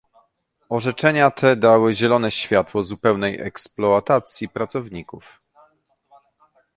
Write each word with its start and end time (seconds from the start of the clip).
Orzeczenia 0.69 1.31
te 1.31 1.55
dały 1.55 1.95
zielone 1.95 2.31
światło 2.31 2.83
zupełnej 2.83 3.41
eksploatacji 3.41 4.49
pracowników 4.49 5.39